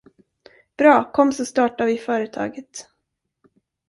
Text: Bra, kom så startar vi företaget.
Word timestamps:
Bra, 0.77 1.03
kom 1.13 1.31
så 1.33 1.45
startar 1.45 1.85
vi 1.85 1.97
företaget. 1.97 2.87